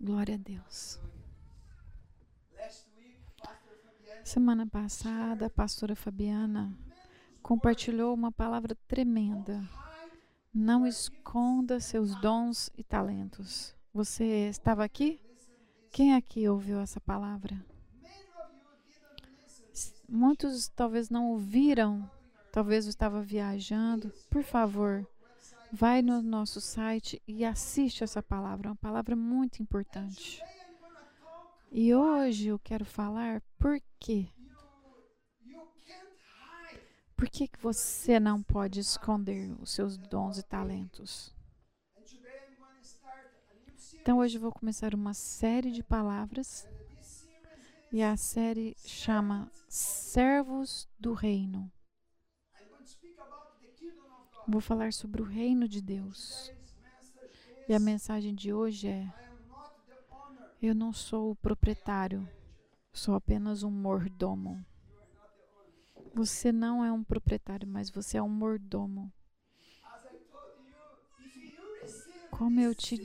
[0.00, 1.00] Glória a Deus.
[4.22, 6.72] Semana passada, a pastora Fabiana
[7.42, 9.60] compartilhou uma palavra tremenda.
[10.54, 13.74] Não esconda seus dons e talentos.
[13.92, 15.20] Você estava aqui?
[15.90, 17.60] Quem aqui ouviu essa palavra?
[20.08, 22.08] Muitos talvez não ouviram,
[22.52, 24.12] talvez eu estava viajando.
[24.30, 25.04] Por favor,
[25.72, 30.42] vai no nosso site e assiste essa palavra, uma palavra muito importante.
[31.70, 34.28] E hoje eu quero falar por quê.
[37.16, 41.34] Por que, que você não pode esconder os seus dons e talentos?
[43.94, 46.66] Então hoje eu vou começar uma série de palavras
[47.92, 51.70] e a série chama Servos do Reino.
[54.50, 56.50] Vou falar sobre o reino de Deus.
[57.68, 59.12] E a mensagem de hoje é:
[60.62, 62.26] Eu não sou o proprietário,
[62.90, 64.64] sou apenas um mordomo.
[66.14, 69.12] Você não é um proprietário, mas você é um mordomo.
[72.30, 72.96] Como eu te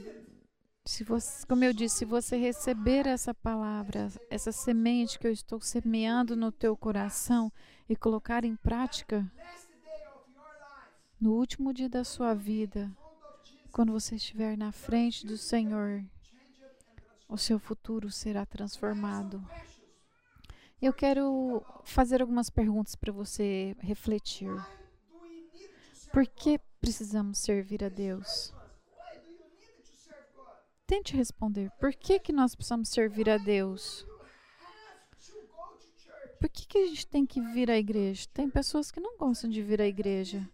[0.85, 5.59] se você, como eu disse, se você receber essa palavra, essa semente que eu estou
[5.59, 7.51] semeando no teu coração
[7.87, 9.29] e colocar em prática,
[11.23, 12.91] no último dia da sua vida,
[13.71, 16.03] quando você estiver na frente do Senhor,
[17.29, 19.41] o seu futuro será transformado.
[20.81, 24.51] Eu quero fazer algumas perguntas para você refletir.
[26.11, 28.53] Por que precisamos servir a Deus?
[30.85, 31.71] Tente responder.
[31.79, 34.05] Por que, que nós precisamos servir a Deus?
[36.37, 38.27] Por que, que a gente tem que vir à igreja?
[38.33, 40.45] Tem pessoas que não gostam de vir à igreja.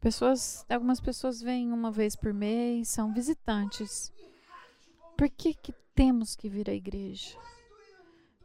[0.00, 4.10] Pessoas, algumas pessoas vêm uma vez por mês, são visitantes.
[5.14, 7.36] Por que, que temos que vir à igreja?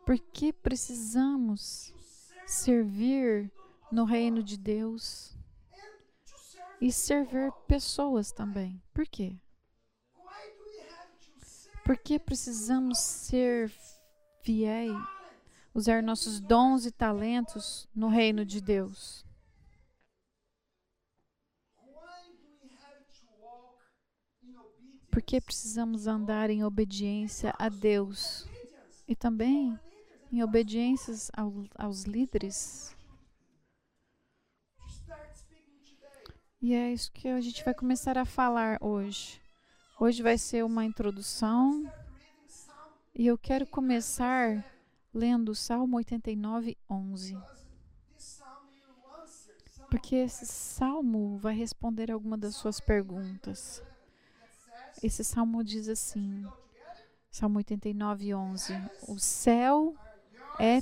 [0.05, 1.93] Por que precisamos
[2.45, 3.49] servir
[3.89, 5.33] no reino de Deus
[6.81, 8.83] e servir pessoas também?
[8.93, 9.39] Por quê?
[11.85, 13.71] Por que precisamos ser
[14.41, 14.93] fiéis,
[15.73, 19.24] usar nossos dons e talentos no reino de Deus?
[25.15, 28.45] Por que precisamos andar em obediência a Deus
[29.07, 29.79] e também
[30.29, 32.93] em obediência ao, aos líderes?
[36.61, 39.41] E é isso que a gente vai começar a falar hoje.
[39.97, 41.89] Hoje vai ser uma introdução
[43.13, 44.65] e eu quero começar
[45.13, 47.37] lendo o Salmo 89, 11.
[49.89, 53.81] Porque esse salmo vai responder alguma das suas perguntas.
[55.03, 56.45] Esse salmo diz assim:
[57.29, 58.73] Salmo 89, 11:
[59.07, 59.95] O céu
[60.59, 60.81] é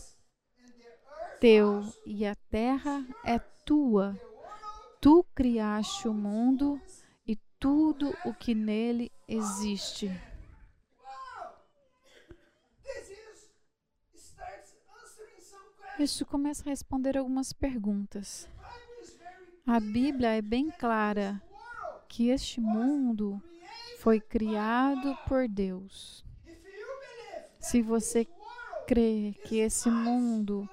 [1.40, 4.18] teu e a terra é tua.
[5.01, 6.81] Tu criaste o mundo
[7.63, 10.12] tudo o que nele existe.
[15.97, 18.50] Isso começa a responder algumas perguntas.
[19.66, 21.41] A Bíblia é bem clara
[22.09, 23.41] que este mundo
[24.03, 26.25] foi criado por Deus.
[27.58, 28.28] Se você
[28.86, 30.69] crê que esse mundo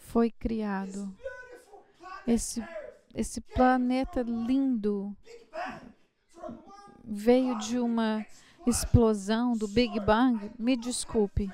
[0.00, 1.16] foi criado,
[2.26, 2.60] esse,
[3.14, 5.16] esse planeta lindo
[7.04, 8.26] veio de uma
[8.66, 11.48] explosão do Big Bang, me desculpe,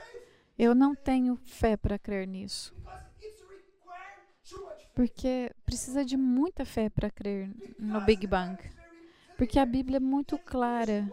[0.59, 2.75] eu não tenho fé para crer nisso.
[4.95, 8.78] Porque precisa de muita fé para crer no Big Bang.
[9.39, 11.09] Porque a Bíblia é muito clara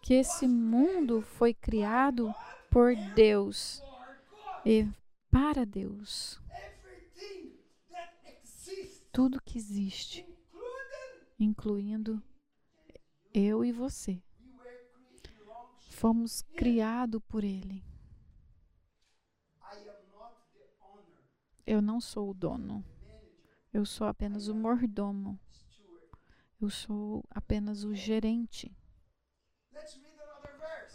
[0.00, 2.34] que esse mundo foi criado
[2.70, 3.82] por Deus
[4.64, 4.88] e
[5.30, 6.40] para Deus.
[9.12, 10.26] Tudo que existe,
[11.38, 12.22] incluindo
[13.34, 14.22] eu e você.
[15.90, 17.84] Fomos criados por Ele.
[21.66, 22.82] Eu não sou o dono.
[23.74, 25.38] Eu sou apenas o mordomo.
[26.60, 28.76] Eu sou apenas o gerente.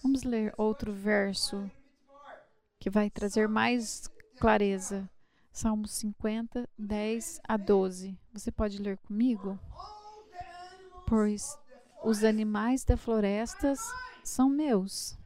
[0.02, 1.72] Vamos ler outro verso
[2.78, 4.10] que vai trazer mais
[4.42, 5.10] clareza.
[5.54, 8.20] Salmo 50, 10 a 12.
[8.34, 9.58] Você pode ler comigo?
[11.08, 11.58] Pois
[12.04, 13.74] os animais da floresta
[14.22, 15.18] são meus.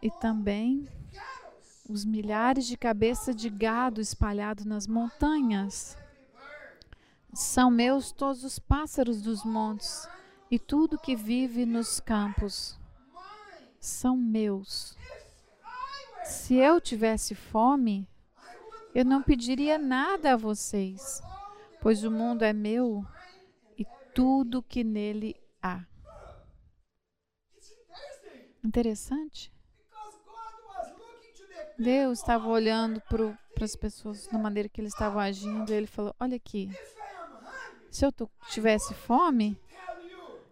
[0.00, 0.88] E também
[1.86, 5.98] os milhares de cabeças de gado espalhados nas montanhas.
[7.36, 10.08] São meus todos os pássaros dos montes
[10.50, 12.80] e tudo que vive nos campos.
[13.78, 14.96] são meus.
[16.24, 18.08] Se eu tivesse fome,
[18.94, 21.20] eu não pediria nada a vocês,
[21.82, 23.06] pois o mundo é meu
[23.76, 23.84] e
[24.14, 25.84] tudo que nele há.
[28.64, 29.52] Interessante.
[31.78, 35.70] Deus estava olhando para as pessoas da maneira que eles estavam agindo.
[35.70, 36.70] E ele falou: Olha aqui,
[37.90, 38.12] se eu
[38.50, 39.58] tivesse fome,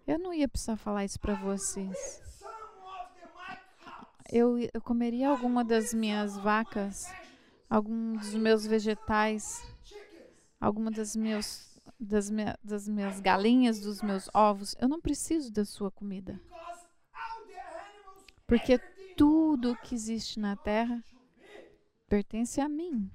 [0.06, 2.22] eu não ia precisar falar isso para vocês.
[4.30, 7.12] Eu, eu comeria alguma das minhas vacas,
[7.68, 9.62] algum dos meus vegetais,
[10.60, 14.74] alguma das meus das, minha, das minhas galinhas, dos meus ovos.
[14.80, 16.40] Eu não preciso da sua comida.
[18.46, 18.78] Porque
[19.16, 21.02] tudo que existe na terra
[22.08, 23.10] pertence a mim.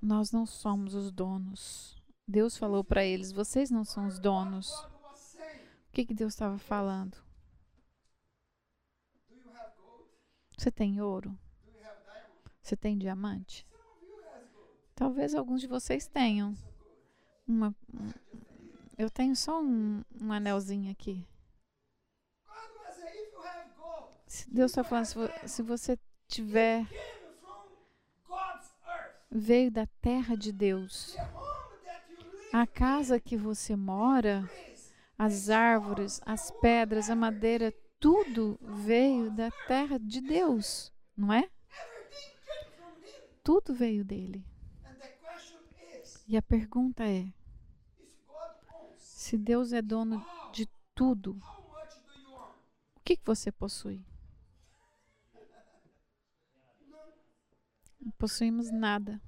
[0.00, 2.00] Nós não somos os donos.
[2.26, 4.70] Deus falou para eles: vocês não são os donos.
[4.72, 7.16] O que, que Deus estava falando?
[10.56, 11.36] Você tem ouro?
[12.62, 13.66] Você tem diamante?
[14.94, 16.54] Talvez alguns de vocês tenham.
[17.48, 17.74] Uma,
[18.96, 21.26] eu tenho só um, um anelzinho aqui.
[24.46, 25.98] Deus está falando, se, se você
[26.28, 26.86] tiver
[29.30, 31.16] veio da terra de Deus.
[32.52, 34.48] A casa que você mora,
[35.16, 41.48] as árvores, as pedras, a madeira, tudo veio da terra de Deus, não é?
[43.44, 44.44] Tudo veio dele.
[46.26, 47.26] E a pergunta é:
[48.96, 51.40] se Deus é dono de tudo,
[52.96, 54.04] o que, você possui?
[58.00, 59.20] Não possuímos nada.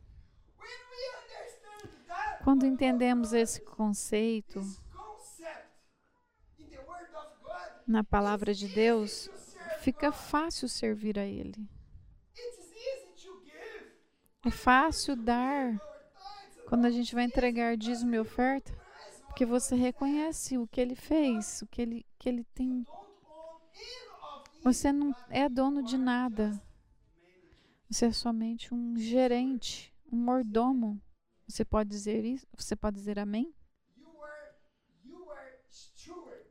[2.43, 4.61] Quando entendemos esse conceito
[7.87, 9.29] na palavra de Deus,
[9.81, 11.69] fica fácil servir a Ele.
[14.45, 15.81] É fácil dar
[16.67, 18.73] quando a gente vai entregar dízimo e oferta,
[19.27, 22.85] porque você reconhece o que Ele fez, o que Ele, que ele tem.
[24.65, 26.61] Você não é dono de nada.
[27.93, 30.99] Você é somente um gerente, um mordomo.
[31.47, 32.47] Você pode dizer isso?
[32.57, 33.55] Você pode dizer amém?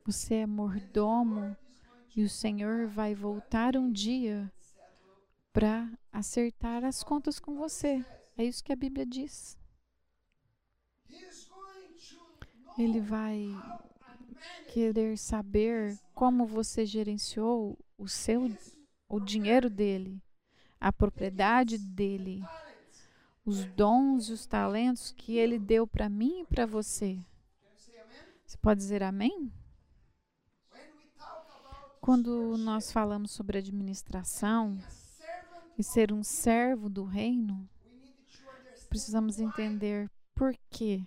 [0.06, 1.56] Você é mordomo
[2.14, 4.52] e o Senhor vai voltar um dia
[5.52, 8.06] para acertar as contas com você.
[8.38, 9.58] É isso que a Bíblia diz.
[12.78, 13.48] Ele vai
[14.72, 18.48] querer saber como você gerenciou o seu
[19.08, 20.22] o dinheiro dele
[20.82, 22.44] a propriedade dele,
[23.44, 27.24] os dons e os talentos que ele deu para mim e para você.
[28.44, 29.52] Você pode dizer amém?
[32.00, 34.76] Quando nós falamos sobre administração
[35.78, 37.68] e ser um servo do reino,
[38.88, 41.06] precisamos entender por que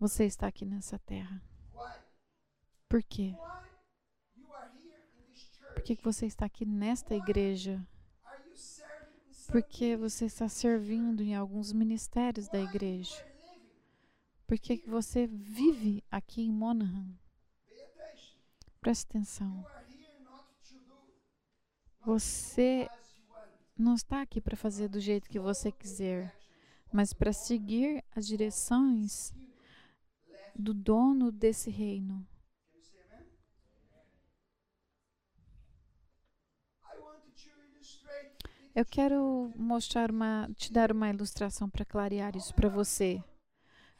[0.00, 1.42] você está aqui nessa terra.
[2.88, 3.36] Por quê?
[5.74, 7.86] Por que você está aqui nesta igreja?
[9.54, 13.24] Porque você está servindo em alguns ministérios da igreja.
[14.48, 17.16] Por que você vive aqui em Monaghan?
[18.80, 19.64] Preste atenção.
[22.04, 22.88] Você
[23.78, 26.36] não está aqui para fazer do jeito que você quiser,
[26.92, 29.32] mas para seguir as direções
[30.52, 32.26] do dono desse reino.
[38.74, 43.22] Eu quero mostrar uma, te dar uma ilustração para clarear isso para você.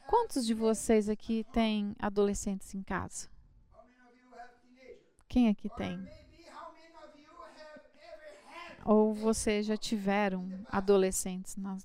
[0.05, 3.29] Quantos de vocês aqui têm adolescentes em casa?
[5.29, 6.05] Quem aqui tem?
[8.83, 11.77] Ou vocês já tiveram adolescentes no,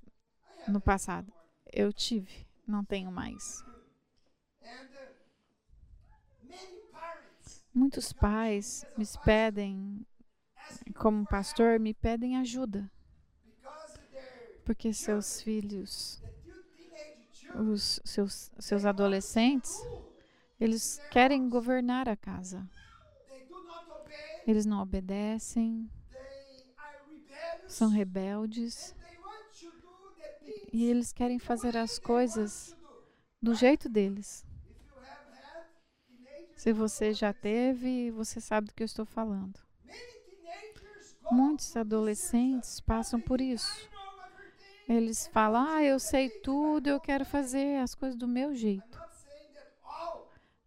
[0.66, 1.32] no passado?
[1.72, 3.64] Eu tive, não tenho mais.
[7.72, 10.04] Muitos pais me pedem
[10.96, 12.90] como pastor, me pedem ajuda.
[14.64, 16.22] Porque seus filhos,
[17.54, 19.74] os seus, seus adolescentes,
[20.60, 22.68] eles querem governar a casa.
[24.46, 25.90] Eles não obedecem,
[27.66, 28.94] são rebeldes
[30.72, 32.76] e eles querem fazer as coisas
[33.40, 34.44] do jeito deles.
[36.56, 39.58] Se você já teve, você sabe do que eu estou falando.
[41.30, 43.88] Muitos adolescentes passam por isso.
[44.88, 49.00] Eles falam: Ah, eu sei tudo, eu quero fazer as coisas do meu jeito.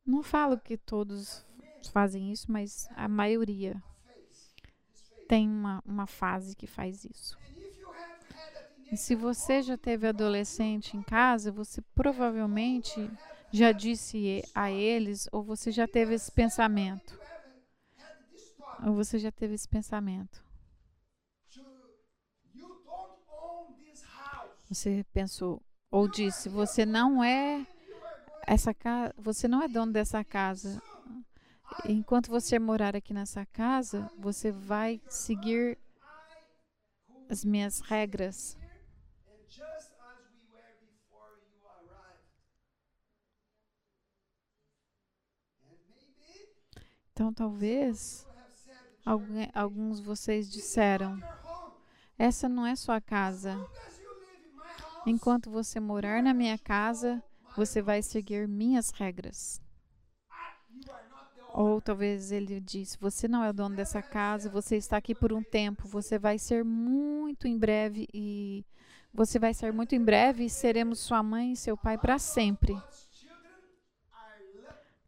[0.06, 1.46] Não falo que todos
[1.92, 3.82] fazem isso, mas a maioria
[5.28, 7.38] tem uma, uma fase que faz isso.
[8.92, 13.10] E se você já teve adolescente em casa, você provavelmente
[13.52, 17.20] já disse a eles, ou você já teve esse pensamento.
[18.86, 20.44] Ou você já teve esse pensamento.
[24.74, 25.62] Você pensou,
[25.92, 27.64] ou disse, você não é
[28.48, 30.82] essa casa, você não é dono dessa casa.
[31.86, 35.78] Enquanto você morar aqui nessa casa, você vai seguir
[37.30, 38.58] as minhas regras.
[47.12, 48.26] Então, talvez
[49.54, 51.22] alguns vocês disseram:
[52.18, 53.56] essa não é sua casa.
[55.06, 57.22] Enquanto você morar na minha casa,
[57.58, 59.62] você vai seguir minhas regras.
[61.54, 65.34] Ou talvez ele disse: Você não é o dono dessa casa, você está aqui por
[65.34, 68.66] um tempo, você vai ser muito em breve e
[69.14, 72.76] você vai ser muito em breve e seremos sua mãe e seu pai para sempre.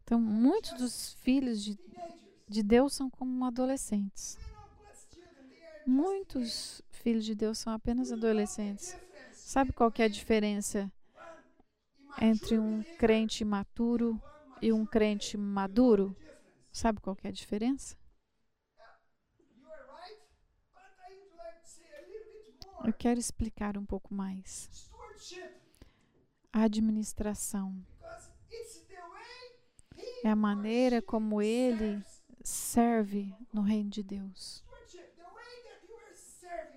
[0.04, 1.76] Então, muitos dos filhos de,
[2.46, 4.38] de Deus são como adolescentes.
[5.84, 8.96] Muitos filhos de Deus são apenas adolescentes.
[9.46, 10.92] Sabe qual é a diferença
[12.20, 14.20] entre um crente maturo
[14.60, 16.16] e um crente maduro?
[16.72, 17.96] Sabe qual é a diferença?
[22.84, 24.90] Eu quero explicar um pouco mais.
[26.52, 27.86] A administração
[30.24, 32.04] é a maneira como ele
[32.42, 34.65] serve no reino de Deus.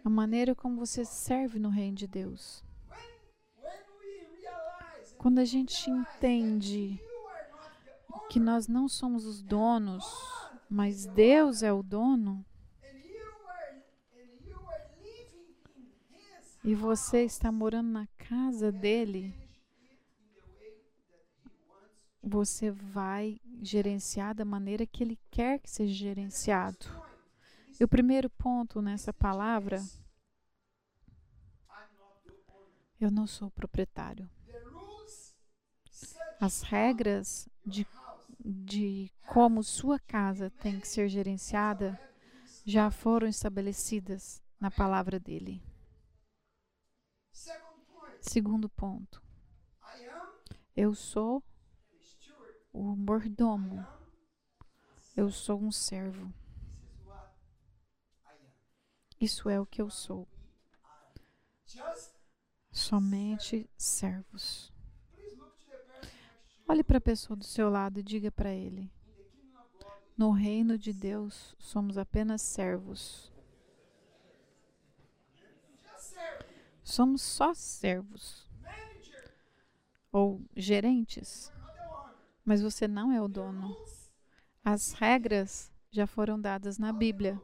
[0.10, 2.64] A maneira como você serve no reino de Deus.
[5.20, 7.00] Quando a gente entende
[8.28, 10.04] que nós não somos os donos,
[10.68, 12.44] mas Deus é o dono,
[16.64, 19.32] e você está morando na casa dele,
[22.20, 27.09] você vai gerenciar da maneira que ele quer que seja gerenciado.
[27.80, 29.82] E o primeiro ponto nessa palavra,
[33.00, 34.30] eu não sou proprietário.
[36.42, 37.88] As regras de,
[38.38, 41.98] de como sua casa tem que ser gerenciada
[42.66, 45.64] já foram estabelecidas na palavra dele.
[48.22, 49.24] Segundo ponto,
[50.76, 51.42] eu sou
[52.74, 53.88] o mordomo,
[55.16, 56.34] eu sou um servo.
[59.20, 60.28] Isso é o que eu sou.
[62.72, 64.72] Somente servos.
[66.68, 68.92] Olhe para a pessoa do seu lado e diga para ele:
[70.16, 73.32] No reino de Deus somos apenas servos.
[76.84, 78.50] Somos só servos
[80.12, 81.52] ou gerentes,
[82.44, 83.76] mas você não é o dono.
[84.64, 87.40] As regras já foram dadas na Bíblia.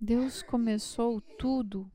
[0.00, 1.90] Deus começou tudo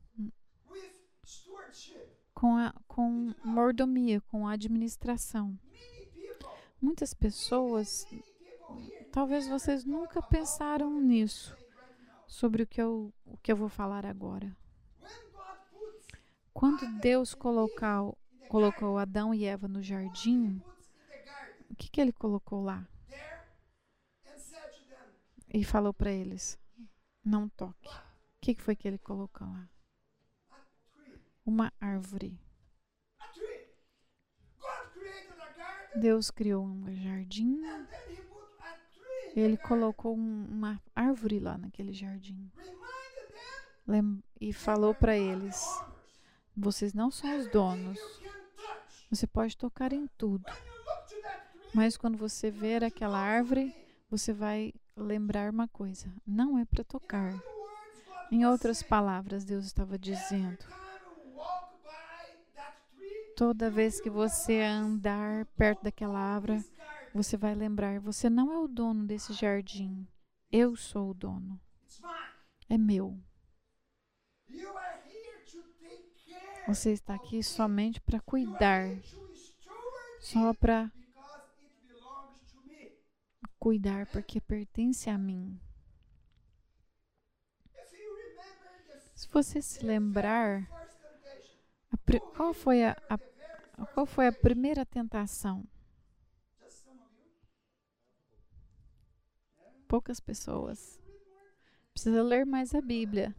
[2.34, 5.58] com, a, com mordomia, com administração.
[6.82, 8.06] Muitas pessoas,
[9.10, 11.56] talvez vocês nunca pensaram nisso,
[12.28, 14.54] sobre o que eu, o que eu vou falar agora.
[16.54, 18.18] Quando Deus colocou,
[18.50, 20.62] colocou Adão e Eva no jardim,
[21.70, 22.86] o que, que ele colocou lá?
[25.54, 26.60] E falou para eles:
[27.24, 27.88] não toque.
[27.88, 27.94] O
[28.42, 29.70] que foi que ele colocou lá?
[31.46, 32.40] Uma árvore.
[35.96, 37.62] Deus criou um jardim.
[39.36, 42.52] Ele colocou uma árvore lá naquele jardim.
[44.40, 45.66] E falou para eles:
[46.56, 48.00] Vocês não são os donos.
[49.10, 50.46] Você pode tocar em tudo.
[51.74, 53.76] Mas quando você ver aquela árvore,
[54.10, 57.34] você vai lembrar uma coisa: não é para tocar.
[58.32, 60.66] Em outras palavras, Deus estava dizendo:
[63.36, 66.64] toda vez que você andar perto daquela árvore,
[67.14, 70.08] você vai lembrar: você não é o dono desse jardim.
[70.52, 71.60] Eu sou o dono.
[72.70, 73.20] É meu.
[76.68, 78.88] Você está aqui somente para cuidar,
[80.22, 80.90] só para
[83.60, 85.60] cuidar porque pertence a mim.
[89.16, 90.68] Se você se lembrar,
[92.36, 93.18] qual foi a, a,
[93.94, 95.66] Qual foi a primeira tentação?
[99.88, 101.00] Poucas pessoas.
[101.92, 103.36] Precisa ler mais a Bíblia.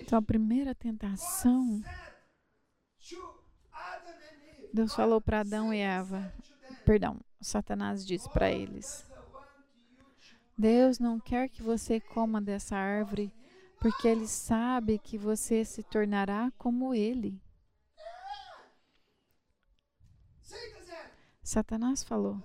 [0.00, 1.82] Então, a primeira tentação,
[4.72, 6.32] Deus falou para Adão e Eva,
[6.84, 9.04] perdão, Satanás disse para eles:
[10.56, 13.34] Deus não quer que você coma dessa árvore,
[13.80, 17.40] porque ele sabe que você se tornará como ele.
[21.42, 22.42] Satanás falou: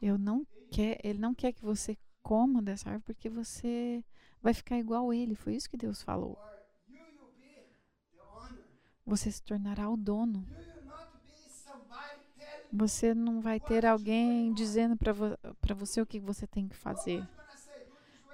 [0.00, 4.04] Eu não quer, ele não quer que você coma dessa árvore porque você
[4.40, 5.34] vai ficar igual ele.
[5.34, 6.38] Foi isso que Deus falou.
[9.06, 10.46] Você se tornará o dono.
[12.72, 15.36] Você não vai ter alguém dizendo para vo
[15.76, 17.26] você o que você tem que fazer.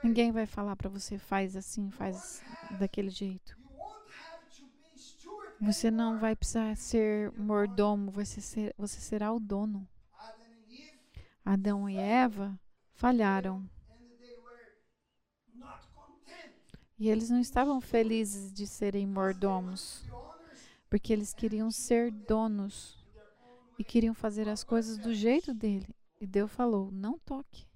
[0.03, 2.41] Ninguém vai falar para você faz assim, faz
[2.79, 3.59] daquele jeito.
[5.61, 9.89] Você não vai precisar ser mordomo, você, ser, você será o dono.
[11.45, 12.59] Adão e Eva
[12.95, 13.69] falharam.
[16.97, 20.05] E eles não estavam felizes de serem mordomos,
[20.89, 22.99] porque eles queriam ser donos
[23.79, 25.95] e queriam fazer as coisas do jeito dele.
[26.21, 27.67] E Deus falou: não toque.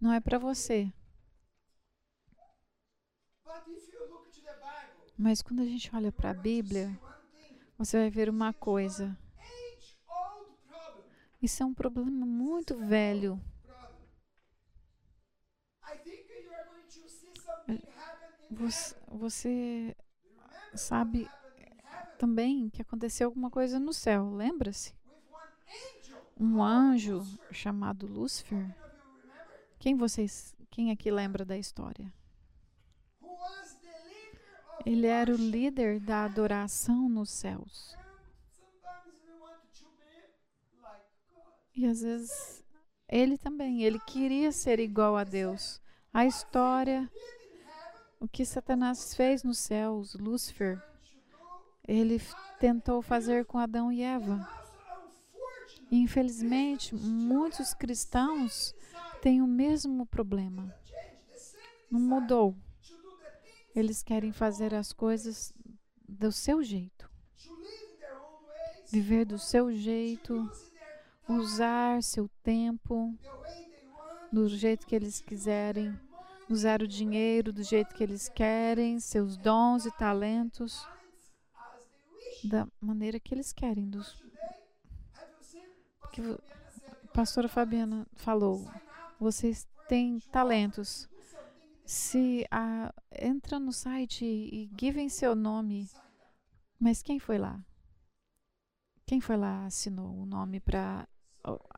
[0.00, 0.92] Não é para você.
[5.16, 6.96] Mas quando a gente olha para a Bíblia,
[7.76, 9.18] você vai ver uma coisa.
[11.42, 13.40] Isso é um problema muito velho.
[18.50, 19.96] Você, você
[20.74, 21.28] sabe
[22.18, 24.92] também que aconteceu alguma coisa no céu, lembra-se?
[26.38, 28.74] Um anjo chamado Lúcifer.
[29.78, 32.12] Quem vocês, quem aqui lembra da história?
[34.84, 37.96] Ele era o líder da adoração nos céus.
[41.74, 42.64] E às vezes
[43.08, 45.80] ele também, ele queria ser igual a Deus.
[46.12, 47.10] A história,
[48.18, 50.82] o que Satanás fez nos céus, Lúcifer,
[51.88, 52.20] ele
[52.60, 54.46] tentou fazer com Adão e Eva.
[55.90, 58.74] Infelizmente, muitos cristãos
[59.22, 60.72] têm o mesmo problema.
[61.90, 62.54] Não mudou.
[63.74, 65.54] Eles querem fazer as coisas
[66.06, 67.08] do seu jeito.
[68.90, 70.50] Viver do seu jeito,
[71.26, 73.14] usar seu tempo
[74.30, 75.98] do jeito que eles quiserem,
[76.50, 80.86] usar o dinheiro do jeito que eles querem, seus dons e talentos
[82.44, 83.88] da maneira que eles querem.
[83.88, 84.22] Dos,
[86.12, 88.66] que a pastora Fabiana falou,
[89.18, 91.08] vocês têm talentos.
[91.84, 95.88] Se a, entra no site e givem seu nome,
[96.78, 97.64] mas quem foi lá?
[99.06, 101.08] Quem foi lá assinou o nome para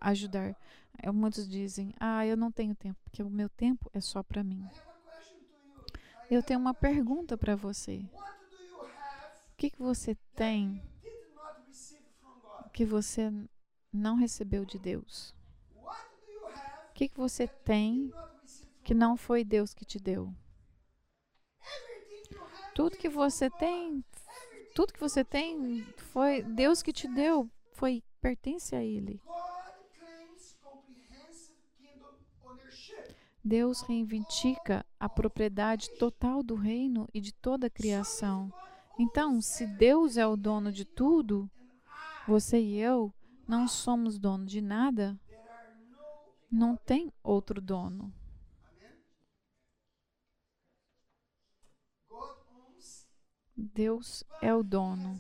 [0.01, 0.57] ajudar?
[0.99, 4.43] É, muitos dizem, ah, eu não tenho tempo, porque o meu tempo é só para
[4.43, 4.67] mim.
[6.29, 8.05] Eu tenho uma pergunta para você
[9.61, 10.83] que, que você tem
[12.73, 13.31] que você
[13.93, 15.35] não recebeu de Deus?
[15.77, 18.11] O que, que você tem
[18.83, 20.35] que não foi Deus que te deu?
[22.75, 24.03] Tudo que você tem,
[24.75, 29.21] tudo que você tem foi Deus que te deu, foi pertence a Ele.
[33.45, 38.51] Deus reivindica a propriedade total do reino e de toda a criação.
[39.03, 41.51] Então, se Deus é o dono de tudo,
[42.29, 43.11] você e eu
[43.49, 45.19] não somos dono de nada,
[46.53, 48.13] não tem outro dono.
[53.57, 55.19] Deus é o dono,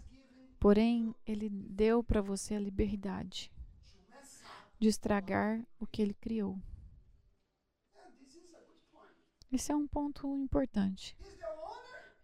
[0.59, 3.51] porém, Ele deu para você a liberdade
[4.79, 6.59] de estragar o que Ele criou.
[9.51, 11.16] Esse é um ponto importante.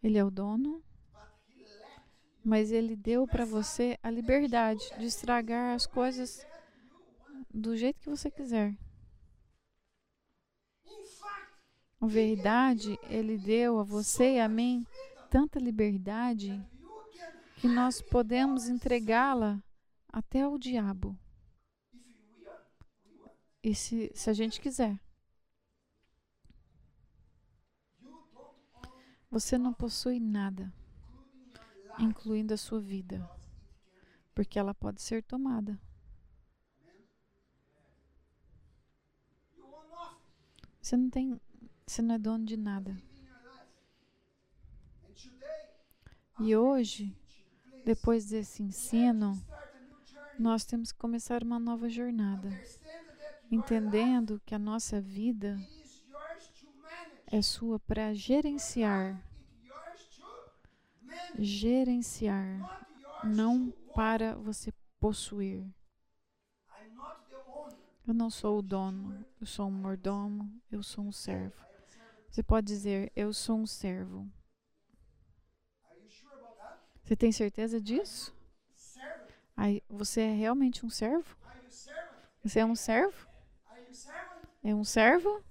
[0.03, 0.85] Ele é o dono,
[2.47, 6.47] mas ele deu para você a liberdade de estragar as coisas
[7.53, 8.73] do jeito que você quiser.
[12.01, 14.87] Na verdade, ele deu a você e a mim
[15.29, 16.65] tanta liberdade
[17.57, 19.61] que nós podemos entregá-la
[20.09, 21.19] até ao diabo.
[23.61, 24.97] E se, se a gente quiser.
[29.29, 30.73] Você não possui nada
[31.99, 33.29] incluindo a sua vida,
[34.35, 35.79] porque ela pode ser tomada.
[40.81, 41.41] Você não tem
[41.87, 42.97] Você não é dono de nada.
[46.39, 47.17] E hoje,
[47.85, 49.41] depois desse ensino,
[50.39, 52.51] nós temos que começar uma nova jornada,
[53.51, 55.59] entendendo que a nossa vida
[57.27, 59.21] é sua para gerenciar.
[61.39, 62.61] Gerenciar,
[63.23, 65.65] não para você possuir.
[68.07, 71.67] Eu não sou o dono, eu sou um mordomo, eu sou um servo.
[72.31, 74.31] Você pode dizer, eu sou um servo.
[77.03, 78.35] Você tem certeza disso?
[79.57, 81.37] Aí, você é realmente um servo?
[82.43, 83.27] Você é um servo?
[84.63, 85.43] É um servo?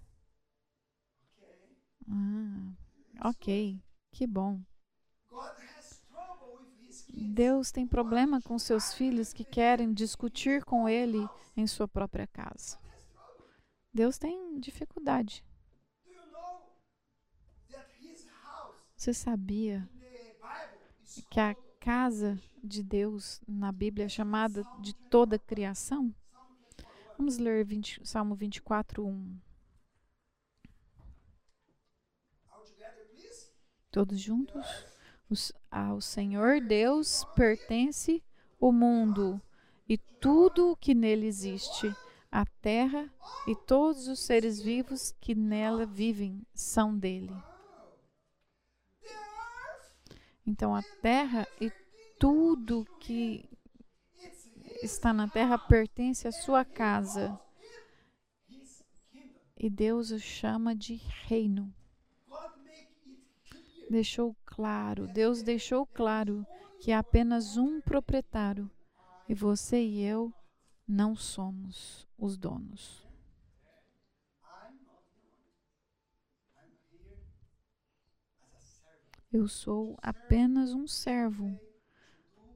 [2.08, 4.62] Ah, ok, que bom.
[7.17, 11.25] Deus tem problema com seus filhos que querem discutir com Ele
[11.56, 12.78] em sua própria casa.
[13.93, 15.45] Deus tem dificuldade.
[18.97, 19.88] Você sabia
[21.30, 26.13] que a casa de Deus na Bíblia é chamada de toda criação?
[27.17, 29.39] Vamos ler 20, Salmo 24, 1.
[33.89, 34.94] Todos juntos?
[35.72, 38.24] Ao Senhor Deus pertence
[38.60, 39.42] o mundo
[39.90, 41.94] e tudo o que nele existe,
[42.32, 43.12] a terra
[43.48, 47.36] e todos os seres vivos que nela vivem são dele.
[50.46, 51.72] Então a terra e
[52.20, 53.50] tudo que
[54.84, 57.40] está na terra pertence à sua casa.
[59.58, 60.96] E Deus o chama de
[61.28, 61.74] reino
[63.89, 66.45] deixou claro, Deus deixou claro
[66.80, 68.69] que há apenas um proprietário
[69.28, 70.34] e você e eu
[70.88, 73.06] não somos os donos.
[79.32, 81.60] Eu sou apenas um servo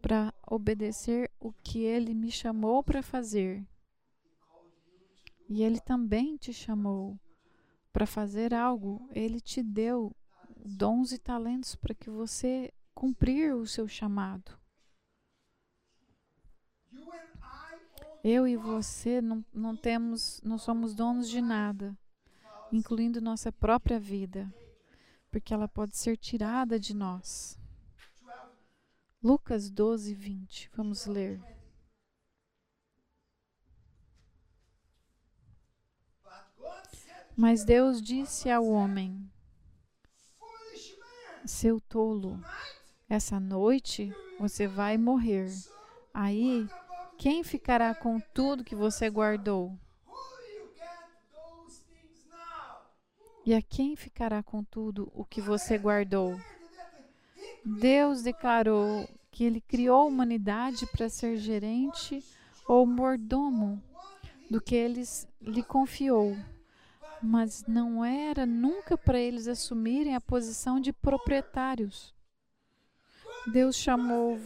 [0.01, 3.67] para obedecer o que ele me chamou para fazer.
[5.49, 7.19] E ele também te chamou
[7.91, 10.15] para fazer algo, ele te deu
[10.63, 14.57] dons e talentos para que você cumprir o seu chamado.
[18.23, 21.97] Eu e você não, não temos, não somos donos de nada,
[22.71, 24.53] incluindo nossa própria vida,
[25.31, 27.57] porque ela pode ser tirada de nós.
[29.23, 30.69] Lucas 12, 20.
[30.75, 31.41] Vamos ler.
[37.35, 39.28] Mas Deus disse ao homem:
[41.49, 42.39] seu tolo,
[43.09, 45.49] essa noite você vai morrer.
[46.13, 46.69] Aí,
[47.17, 49.77] quem ficará com tudo que você guardou?
[53.45, 56.39] E a quem ficará com tudo o que você guardou?
[57.65, 62.23] Deus declarou que ele criou a humanidade para ser gerente
[62.67, 63.81] ou mordomo
[64.49, 65.03] do que ele
[65.41, 66.37] lhe confiou
[67.21, 72.13] mas não era nunca para eles assumirem a posição de proprietários.
[73.51, 74.39] Deus chamou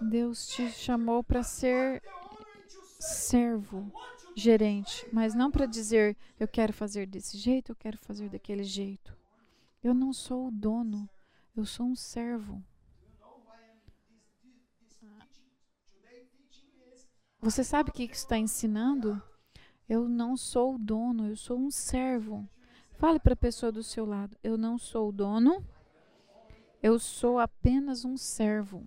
[0.00, 2.02] Deus te chamou para ser
[2.98, 3.92] servo,
[4.34, 9.14] gerente, mas não para dizer eu quero fazer desse jeito, eu quero fazer daquele jeito.
[9.82, 11.08] Eu não sou o dono,
[11.54, 12.62] eu sou um servo.
[17.42, 19.22] Você sabe o que isso está ensinando?
[19.90, 22.48] Eu não sou o dono, eu sou um servo.
[22.92, 25.66] Fale para a pessoa do seu lado: Eu não sou o dono,
[26.80, 28.86] eu sou apenas um servo.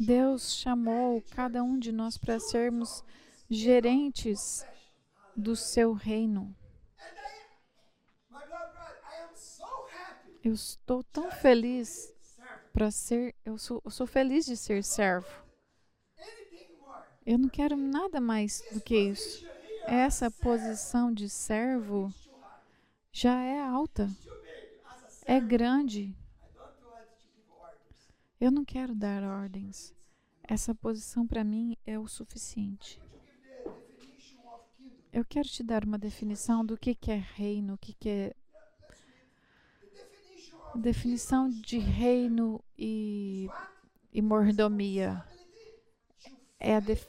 [0.00, 3.04] Deus chamou cada um de nós para sermos
[3.48, 4.66] gerentes
[5.36, 6.52] do seu reino.
[10.42, 12.12] Eu estou tão feliz
[12.72, 15.51] para ser, eu sou, eu sou feliz de ser servo.
[17.24, 19.46] Eu não quero nada mais do que isso.
[19.86, 22.12] Essa posição de servo
[23.12, 24.08] já é alta,
[25.24, 26.14] é grande.
[28.40, 29.94] Eu não quero dar ordens.
[30.42, 33.00] Essa posição para mim é o suficiente.
[35.12, 38.34] Eu quero te dar uma definição do que, que é reino, o que, que é.
[40.74, 43.46] Definição de reino e,
[44.12, 45.22] e mordomia.
[46.58, 47.06] É a, def,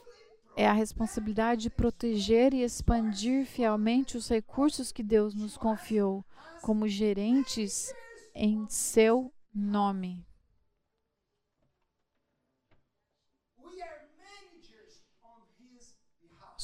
[0.56, 6.24] é a responsabilidade de proteger e expandir fielmente os recursos que Deus nos confiou
[6.62, 7.92] como gerentes
[8.34, 10.24] em seu nome.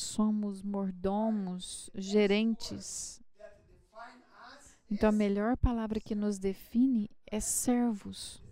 [0.01, 3.23] somos mordomos, gerentes.
[4.91, 8.43] Então, a melhor palavra que nos define é servos.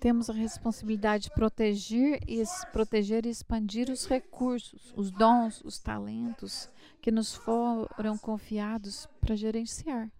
[0.00, 6.70] Temos a responsabilidade de proteger e, proteger e expandir os recursos, os dons, os talentos
[7.02, 10.10] que nos foram confiados para gerenciar.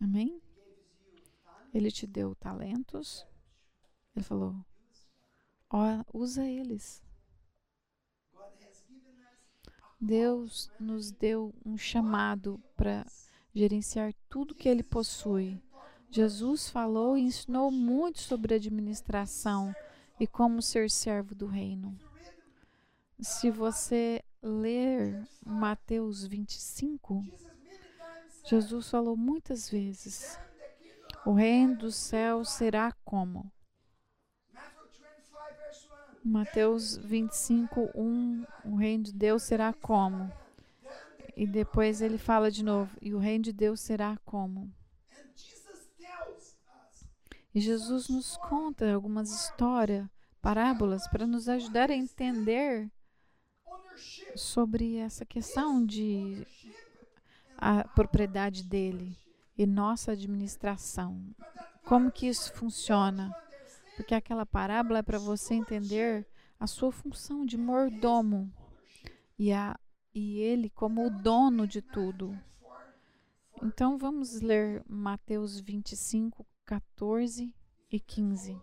[0.00, 0.40] Amém?
[1.72, 3.26] Ele te deu talentos.
[4.16, 4.54] Ele falou:
[5.70, 7.02] ó, usa eles.
[10.00, 13.06] Deus nos deu um chamado para
[13.54, 15.62] gerenciar tudo que Ele possui.
[16.14, 19.74] Jesus falou e ensinou muito sobre administração
[20.20, 21.98] e como ser servo do reino.
[23.18, 27.20] Se você ler Mateus 25,
[28.44, 30.38] Jesus falou muitas vezes:
[31.26, 33.50] o reino dos céus será como?
[36.24, 40.30] Mateus 25, 1, o reino de Deus será como?
[41.36, 44.72] E depois ele fala de novo, e o reino de Deus será como?
[47.54, 50.08] E Jesus nos conta algumas histórias,
[50.42, 52.90] parábolas, para nos ajudar a entender
[54.34, 56.44] sobre essa questão de
[57.56, 59.16] a propriedade dele
[59.56, 61.24] e nossa administração.
[61.84, 63.32] Como que isso funciona?
[63.94, 66.26] Porque aquela parábola é para você entender
[66.58, 68.52] a sua função de mordomo
[69.38, 69.78] e, a,
[70.12, 72.36] e ele como o dono de tudo.
[73.62, 77.54] Então vamos ler Mateus 25, 14
[77.90, 78.60] e 15.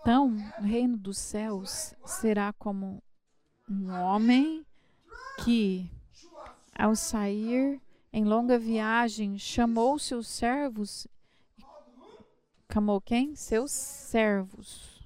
[0.00, 3.02] Então, o reino dos céus será como
[3.68, 4.64] um homem
[5.44, 5.90] que,
[6.74, 7.80] ao sair
[8.12, 11.08] em longa viagem, chamou seus servos.
[12.72, 13.34] Chamou quem?
[13.34, 15.04] Seus servos.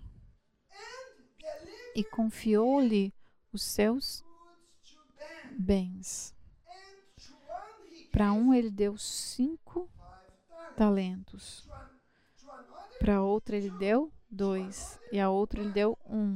[1.94, 3.12] E confiou-lhe
[3.52, 4.24] os seus
[5.58, 6.35] bens.
[8.16, 9.90] Para um ele deu cinco
[10.74, 11.68] talentos.
[12.98, 14.98] Para outra ele deu dois.
[15.12, 16.34] E a outra ele deu um.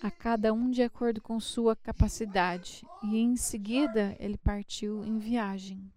[0.00, 2.86] A cada um de acordo com sua capacidade.
[3.02, 5.92] E em seguida ele partiu em viagem.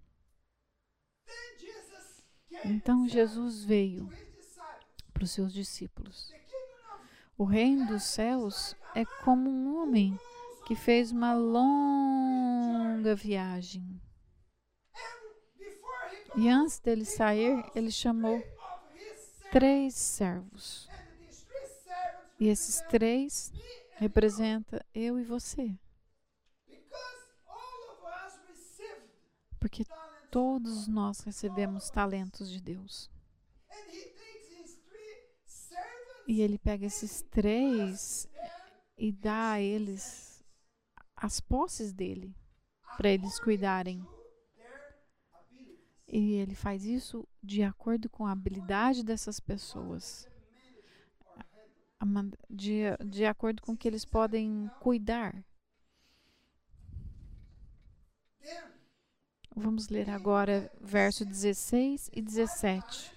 [2.66, 4.10] Então Jesus veio
[5.14, 6.34] para os seus discípulos.
[7.38, 10.20] O reino dos céus é como um homem
[10.68, 14.02] que fez uma longa viagem.
[16.36, 18.44] E antes dele sair, ele chamou
[19.50, 20.90] três servos.
[22.38, 23.50] E esses três
[23.96, 25.74] representam eu e você.
[29.62, 29.86] Porque
[30.30, 33.10] todos nós recebemos talentos de Deus.
[36.28, 38.28] E ele pega esses três
[38.98, 40.27] e dá a eles
[41.18, 42.34] as posses dele
[42.96, 44.06] para eles cuidarem.
[46.08, 50.30] E ele faz isso de acordo com a habilidade dessas pessoas,
[52.50, 55.44] de, de acordo com que eles podem cuidar.
[59.54, 63.12] Vamos ler agora verso 16 e 17.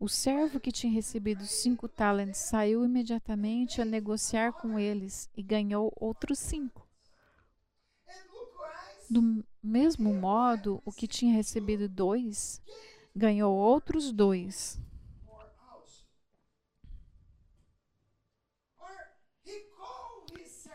[0.00, 5.92] O servo que tinha recebido cinco talentos saiu imediatamente a negociar com eles e ganhou
[6.00, 6.87] outros cinco.
[9.10, 12.60] Do mesmo modo, o que tinha recebido dois
[13.14, 14.78] ganhou outros dois.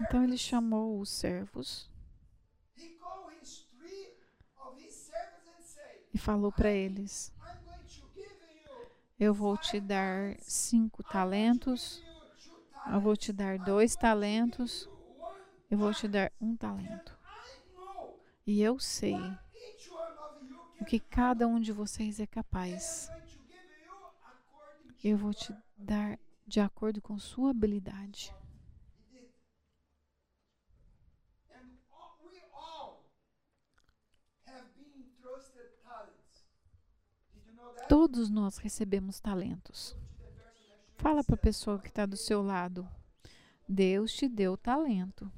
[0.01, 1.89] Então ele chamou os servos
[6.13, 7.31] e falou para eles:
[9.19, 12.03] Eu vou te dar cinco talentos,
[12.91, 14.89] eu vou te dar dois talentos,
[15.69, 17.22] eu vou te dar um talento.
[18.45, 19.15] E eu sei
[20.79, 23.09] o que cada um de vocês é capaz.
[25.03, 28.33] Eu vou te dar de acordo com sua habilidade.
[37.87, 39.95] Todos nós recebemos talentos.
[40.95, 42.87] Fala para a pessoa que está do seu lado.
[43.67, 45.31] Deus te deu talento.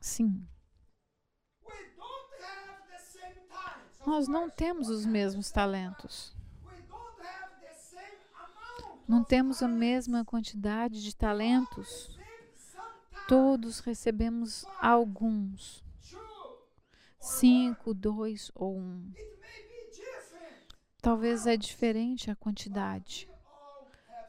[0.00, 0.46] Sim.
[4.06, 6.34] Nós não temos os mesmos talentos.
[9.06, 12.18] Não temos a mesma quantidade de talentos.
[13.28, 15.84] Todos recebemos alguns.
[17.20, 19.12] Cinco, dois ou um.
[21.00, 23.28] Talvez é diferente a quantidade,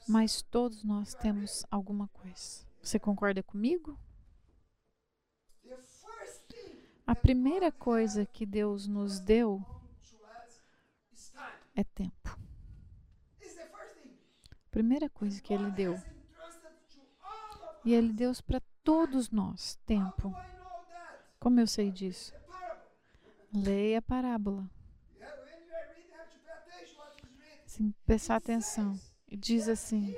[0.08, 2.66] mas todos nós temos alguma coisa.
[2.82, 3.98] Você concorda comigo?
[7.06, 9.64] A primeira coisa que Deus nos deu
[11.76, 12.40] é tempo.
[14.72, 16.02] Primeira coisa que Ele deu.
[17.86, 20.34] E Ele deu para todos nós tempo.
[21.40, 22.34] Como eu sei disso?
[23.54, 24.68] Leia a parábola.
[27.66, 29.00] Sim, prestar atenção.
[29.28, 30.16] Diz assim: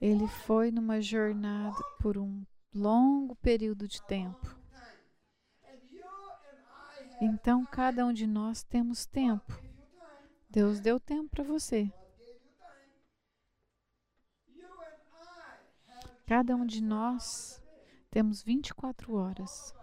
[0.00, 2.44] Ele foi numa jornada por um
[2.74, 4.56] longo período de tempo.
[7.20, 9.62] Então, cada um de nós temos tempo.
[10.50, 11.92] Deus deu tempo para você.
[16.26, 17.62] Cada um de nós
[18.10, 19.74] temos 24 horas.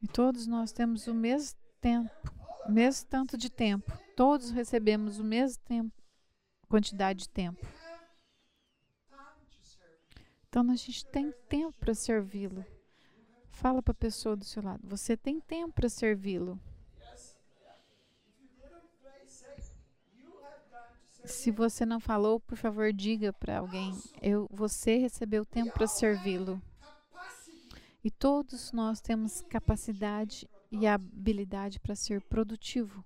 [0.00, 2.34] E todos nós temos o mesmo tempo,
[2.66, 3.92] o mesmo tanto de tempo.
[4.16, 5.92] Todos recebemos o mesmo tempo,
[6.68, 7.81] quantidade de tempo.
[10.52, 12.62] Então a gente tem tempo para servi-lo.
[13.52, 14.86] Fala para a pessoa do seu lado.
[14.86, 16.60] Você tem tempo para servi-lo.
[21.24, 23.98] Se você não falou, por favor, diga para alguém.
[24.20, 26.60] Eu, você recebeu tempo para servi-lo.
[28.04, 33.02] E todos nós temos capacidade e habilidade para ser produtivo.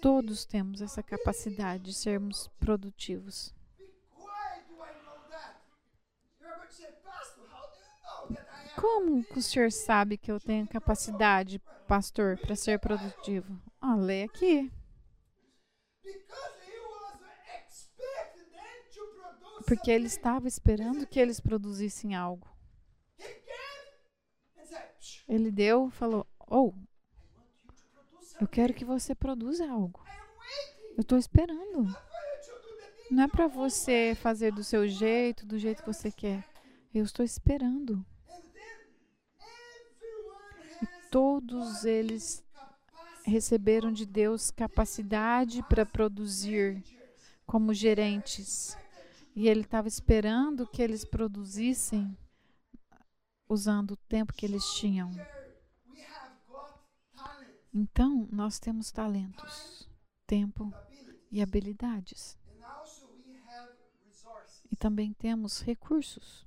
[0.00, 3.54] Todos temos essa capacidade de sermos produtivos.
[8.76, 11.58] Como o senhor sabe que eu tenho capacidade,
[11.88, 13.58] pastor, para ser produtivo?
[13.80, 14.70] Ah, lê aqui.
[19.66, 22.46] Porque ele estava esperando que eles produzissem algo.
[25.28, 26.72] Ele deu, falou: "Oh,
[28.40, 30.04] eu quero que você produza algo.
[30.96, 31.84] Eu estou esperando.
[33.10, 36.44] Não é para você fazer do seu jeito, do jeito que você quer.
[36.94, 38.04] Eu estou esperando."
[41.10, 42.44] Todos eles
[43.24, 46.82] receberam de Deus capacidade para produzir
[47.46, 48.76] como gerentes.
[49.34, 52.16] E ele estava esperando que eles produzissem
[53.48, 55.10] usando o tempo que eles tinham.
[57.74, 59.86] Então, nós temos talentos,
[60.26, 60.72] tempo
[61.30, 62.38] e habilidades.
[64.70, 66.45] E também temos recursos.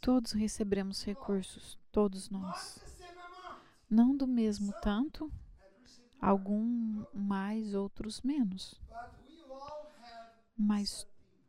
[0.00, 2.80] Todos recebemos recursos, todos nós.
[3.88, 5.30] Não do mesmo tanto,
[6.20, 8.80] algum mais, outros menos.
[10.56, 11.06] Mas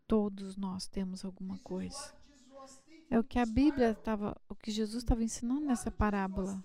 [0.07, 2.13] todos nós temos alguma coisa.
[3.09, 6.63] É o que a Bíblia estava, o que Jesus estava ensinando nessa parábola.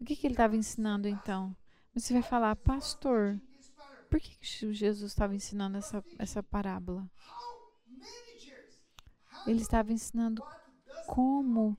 [0.00, 1.54] O que, que ele estava ensinando então?
[1.94, 3.40] Você vai falar, pastor,
[4.10, 7.08] por que, que Jesus estava ensinando essa, essa parábola?
[9.46, 10.42] Ele estava ensinando
[11.06, 11.76] como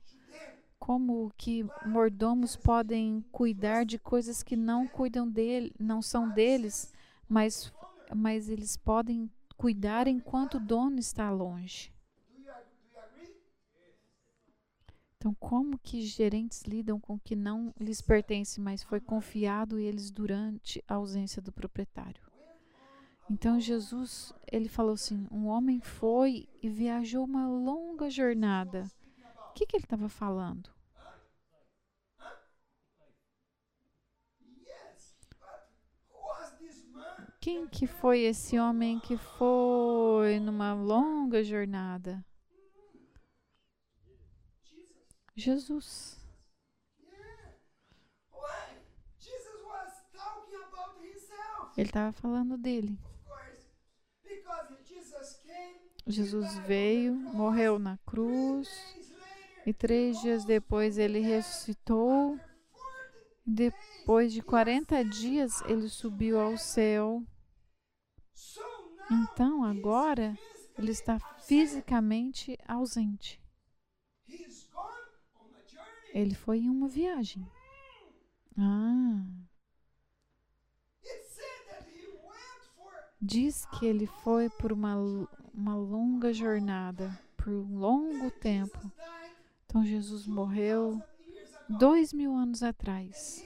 [0.78, 6.92] como que mordomos podem cuidar de coisas que não cuidam dele, não são deles,
[7.28, 7.72] mas
[8.14, 11.92] mas eles podem cuidar enquanto o dono está longe.
[15.16, 20.10] Então, como que gerentes lidam com o que não lhes pertence, mas foi confiado eles
[20.10, 22.20] durante a ausência do proprietário?
[23.30, 28.84] Então Jesus, ele falou assim: um homem foi e viajou uma longa jornada
[29.54, 30.68] que, que ele estava falando?
[37.40, 42.24] Quem que foi esse homem que foi numa longa jornada?
[45.36, 46.18] Jesus.
[51.76, 52.96] Ele estava falando dele.
[56.06, 58.68] Jesus veio, morreu na cruz,
[59.66, 62.38] e três dias depois ele ressuscitou.
[63.46, 67.22] Depois de 40 dias ele subiu ao céu.
[69.10, 70.36] Então agora
[70.78, 73.40] ele está fisicamente ausente.
[76.12, 77.46] Ele foi em uma viagem.
[78.56, 79.24] Ah.
[83.20, 84.96] Diz que ele foi por uma,
[85.52, 88.92] uma longa jornada, por um longo tempo.
[89.74, 91.02] Então Jesus morreu
[91.68, 93.44] dois mil anos atrás.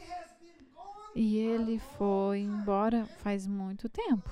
[1.14, 4.28] E ele foi embora faz muito tempo.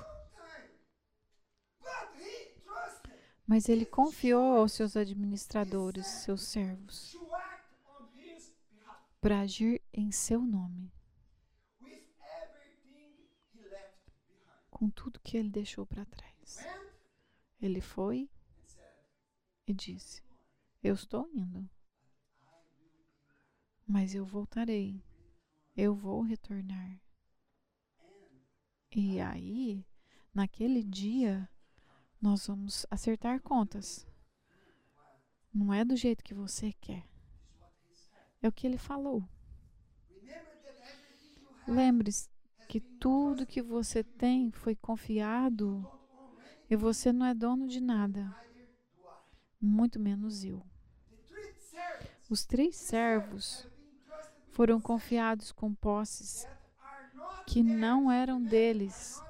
[3.47, 7.17] Mas ele confiou aos seus administradores, seus servos,
[9.19, 10.93] para agir em seu nome,
[14.69, 16.59] com tudo que ele deixou para trás.
[17.59, 18.29] Ele foi
[19.65, 20.21] e disse:
[20.83, 21.67] Eu estou indo,
[23.87, 25.01] mas eu voltarei.
[25.75, 26.99] Eu vou retornar.
[28.93, 29.85] E aí,
[30.33, 31.49] naquele dia,
[32.21, 34.07] nós vamos acertar contas.
[35.53, 37.07] Não é do jeito que você quer.
[38.41, 39.23] É o que ele falou.
[41.67, 42.29] Lembre-se
[42.67, 45.85] que tudo que você tem foi confiado
[46.69, 48.35] e você não é dono de nada,
[49.59, 50.65] muito menos eu.
[52.29, 53.67] Os três servos
[54.57, 56.47] foram confiados com posses
[57.45, 59.21] que não eram deles,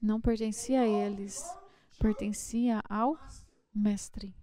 [0.00, 1.42] não pertencia a eles,
[1.98, 3.18] pertencia ao
[3.74, 4.36] mestre.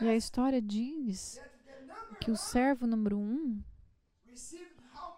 [0.00, 1.38] E a história diz
[2.18, 3.62] que o servo número um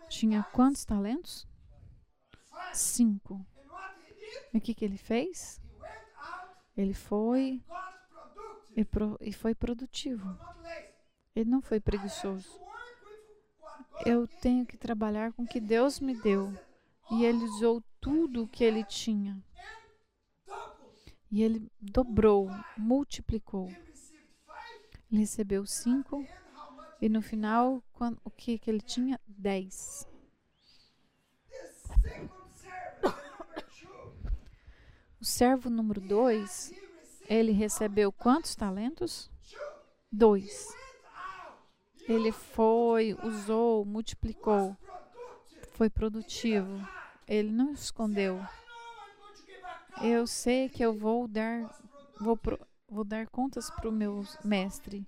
[0.08, 1.46] tinha quantos talentos?
[2.74, 3.46] Cinco.
[4.52, 5.60] E o que, que ele fez?
[6.76, 7.62] Ele foi
[8.76, 10.36] e, pro- e foi produtivo.
[11.36, 12.60] Ele não foi preguiçoso.
[14.04, 16.52] Eu tenho que trabalhar com o que Deus me deu.
[17.10, 19.42] E ele usou tudo o que ele tinha.
[21.30, 23.68] E ele dobrou, multiplicou.
[25.10, 26.26] Ele recebeu cinco.
[27.00, 29.20] E no final, quan- o que, que ele tinha?
[29.26, 30.06] Dez.
[35.20, 36.72] O servo número dois,
[37.28, 39.30] ele recebeu quantos talentos?
[40.10, 40.68] Dois.
[42.08, 44.76] Ele foi, usou, multiplicou,
[45.72, 46.80] foi produtivo.
[47.26, 48.40] Ele não escondeu.
[50.02, 51.68] Eu sei que eu vou dar,
[52.20, 55.06] vou, pro- vou dar contas para o meu mestre.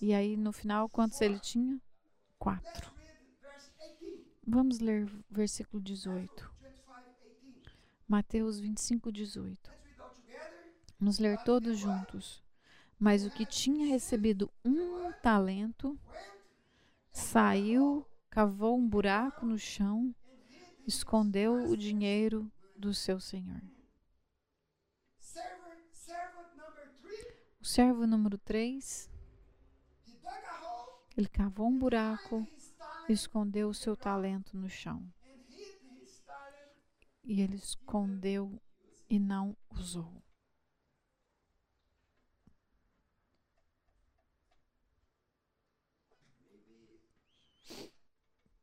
[0.00, 1.80] E aí, no final, quantos ele tinha?
[2.38, 2.92] Quatro.
[2.92, 3.70] Let's read verse
[4.00, 4.24] 18.
[4.46, 6.50] Vamos ler versículo 18.
[6.60, 7.72] 25, 18.
[8.06, 9.70] Mateus 25, 18.
[9.70, 10.74] Let's read all together.
[11.00, 12.42] Vamos ler todos juntos.
[12.98, 15.98] Mas o que tinha recebido um talento
[17.14, 20.14] saiu, cavou um buraco no chão,
[20.86, 23.62] escondeu o dinheiro do seu senhor.
[27.60, 29.08] O servo número 3,
[30.06, 32.46] he dug a hole, ele cavou um buraco,
[33.08, 35.02] escondeu o seu talento no chão.
[37.22, 38.60] E ele escondeu
[39.08, 40.22] e não usou.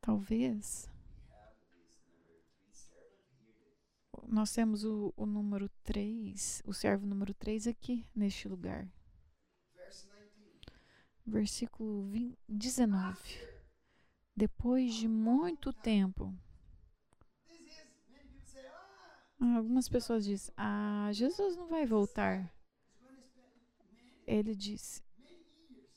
[0.01, 0.89] Talvez
[4.27, 8.89] nós temos o, o número 3, o servo número 3 aqui, neste lugar.
[9.75, 10.29] Verse 19.
[11.25, 13.19] Versículo 20, 19.
[14.35, 16.33] Depois de muito tempo,
[19.39, 22.51] ah, algumas pessoas dizem: Ah, Jesus não vai voltar.
[24.25, 25.03] Ele disse.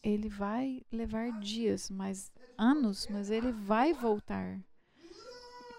[0.04, 4.62] Ele vai levar dias, mas anos, mas ele vai voltar.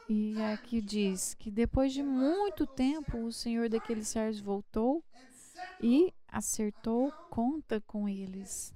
[0.09, 5.03] E aqui diz que depois de muito tempo o senhor daqueles servos voltou
[5.81, 8.73] e acertou conta com eles.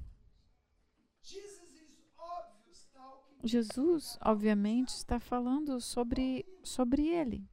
[3.43, 7.47] Jesus obviamente, está falando sobre, sobre ele.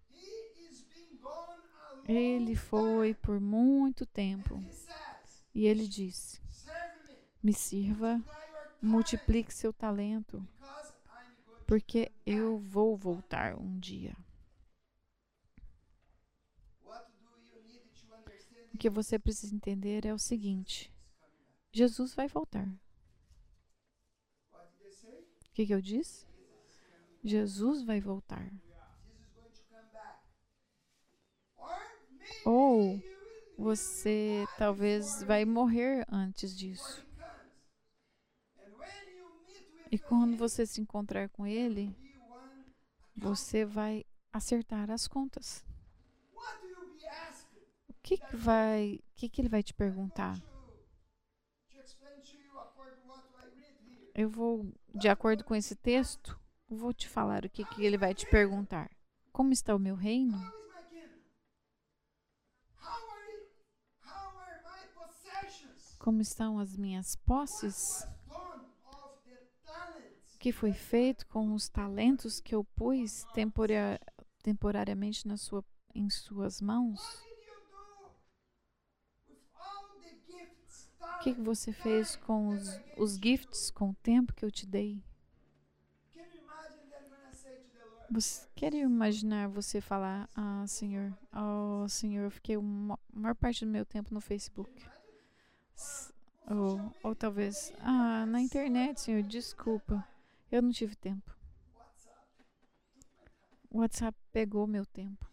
[2.08, 4.62] Ele foi por muito tempo.
[5.54, 6.40] E ele disse:
[7.46, 8.20] me, sirva,
[8.82, 10.44] multiplique seu talento,
[11.64, 14.16] porque eu vou voltar um dia.
[18.74, 20.92] O que você precisa entender é o seguinte.
[21.70, 22.66] Jesus vai voltar.
[24.52, 26.26] O que, que eu disse?
[27.22, 28.52] Jesus vai voltar.
[32.44, 33.00] Ou
[33.56, 37.05] você talvez vai morrer antes disso.
[39.90, 41.94] E quando você se encontrar com ele,
[43.16, 45.64] você vai acertar as contas.
[47.88, 50.36] O que, que vai, o que, que ele vai te perguntar?
[54.14, 58.14] Eu vou, de acordo com esse texto, vou te falar o que, que ele vai
[58.14, 58.90] te perguntar.
[59.32, 60.38] Como está o meu reino?
[65.98, 68.06] Como estão as minhas posses?
[70.46, 73.98] Que foi feito com os talentos que eu pus tempora-
[74.44, 77.28] temporariamente na sua, em suas mãos?
[81.14, 84.64] O que, que você fez com os, os gifts, com o tempo que eu te
[84.66, 85.02] dei?
[88.10, 92.60] Você quer imaginar você falar, ah, Senhor, oh, Senhor, eu fiquei a
[93.12, 94.90] maior parte do meu tempo no Facebook.
[96.48, 100.04] Ou, ou talvez, ah, na internet, Senhor, desculpa,
[100.50, 101.36] eu não tive tempo.
[103.70, 105.26] O WhatsApp pegou meu tempo.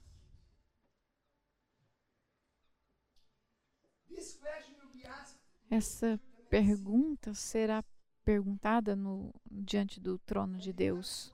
[5.70, 7.84] Essa pergunta será
[8.24, 11.34] perguntada no, diante do trono de Deus.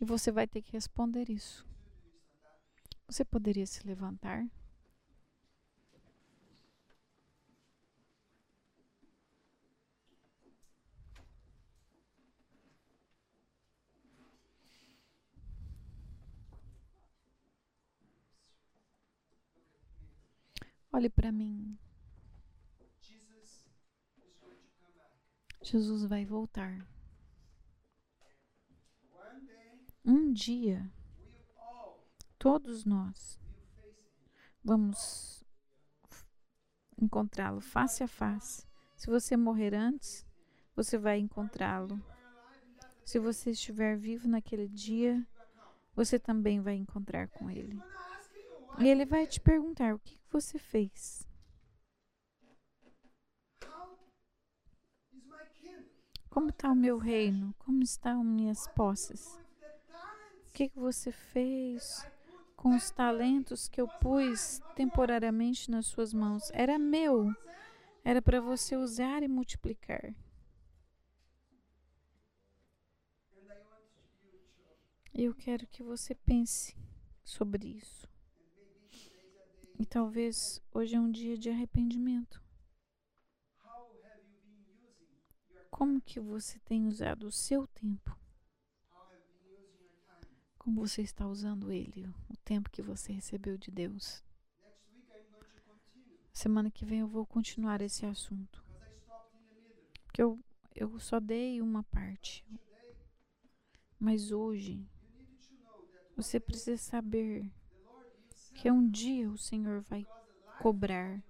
[0.00, 1.66] E você vai ter que responder isso.
[3.06, 4.46] Você poderia se levantar?
[20.92, 21.78] Olhe para mim.
[25.62, 26.86] Jesus vai voltar.
[30.04, 30.92] Um dia,
[32.38, 33.40] todos nós
[34.62, 35.42] vamos
[37.00, 38.66] encontrá-lo face a face.
[38.96, 40.26] Se você morrer antes,
[40.76, 42.00] você vai encontrá-lo.
[43.04, 45.26] Se você estiver vivo naquele dia,
[45.94, 47.80] você também vai encontrar com ele.
[48.78, 51.26] E ele vai te perguntar: o que você fez?
[56.28, 57.54] Como está o meu reino?
[57.58, 59.38] Como estão minhas posses?
[60.48, 62.06] O que que você fez
[62.56, 66.50] com os talentos que eu pus temporariamente nas suas mãos?
[66.54, 67.34] Era meu.
[68.02, 70.14] Era para você usar e multiplicar.
[75.14, 76.74] eu quero que você pense
[77.22, 78.11] sobre isso.
[79.78, 82.42] E talvez hoje é um dia de arrependimento.
[85.70, 88.16] Como que você tem usado o seu tempo?
[90.58, 94.22] Como você está usando ele, o tempo que você recebeu de Deus?
[96.32, 98.64] Semana que vem eu vou continuar esse assunto.
[100.04, 100.38] Porque eu,
[100.74, 102.44] eu só dei uma parte.
[103.98, 104.86] Mas hoje
[106.14, 107.50] você precisa saber
[108.62, 110.06] the Lord will send que um dia o Senhor vai
[110.60, 111.22] cobrar.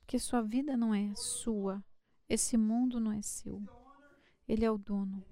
[0.00, 1.84] Porque sua vida não é sua.
[2.28, 3.62] Esse mundo não é seu.
[4.48, 5.24] Ele é o dono.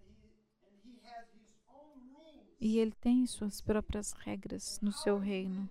[2.60, 5.68] E ele tem suas próprias regras no seu reino.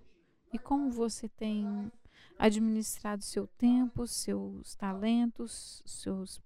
[0.52, 1.90] E como você tem
[2.38, 6.42] administrado seu tempo, seus talentos, seus,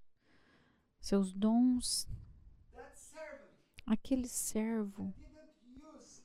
[1.01, 2.07] seus dons,
[3.85, 5.13] aquele servo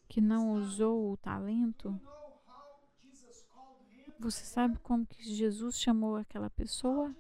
[0.09, 2.01] que não usou o talento,
[4.21, 7.15] você sabe como que Jesus chamou aquela pessoa?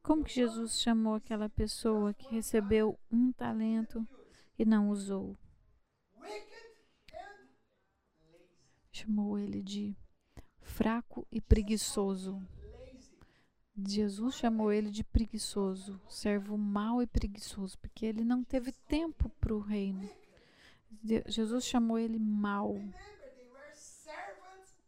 [0.00, 4.06] Como que Jesus chamou aquela pessoa que recebeu um talento
[4.56, 5.36] e não usou?
[8.92, 9.96] Chamou ele de
[10.60, 12.40] fraco e preguiçoso.
[13.76, 19.54] Jesus chamou ele de preguiçoso, servo mau e preguiçoso, porque ele não teve tempo para
[19.54, 20.08] o reino.
[21.26, 22.80] Jesus chamou ele mau.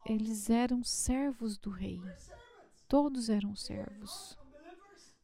[0.05, 2.01] Eles eram servos do rei.
[2.89, 4.37] Todos eram servos.